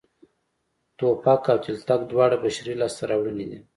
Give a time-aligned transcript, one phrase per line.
[0.97, 3.59] ټوپک او تلتک دواړه بشري لاسته راوړنې دي